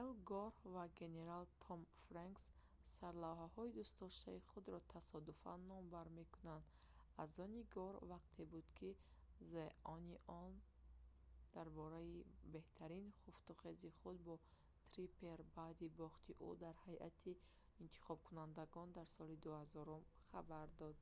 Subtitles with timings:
[0.00, 2.44] эл гор ва генерал томми фрэнкс
[2.96, 6.64] сарлавҳаҳои дӯстдоштаи худро тасодуфан номбар мекунанд
[7.22, 8.90] аз они гор вақте буд ки
[9.52, 10.52] the onion
[11.54, 12.16] дар бораи
[12.54, 14.34] беҳтарин хуфтухези худ бо
[14.90, 17.32] триппер баъди бохти ӯ дар ҳайати
[17.84, 20.00] интихобкунандагон дар соли 2000
[20.32, 20.98] хабар дод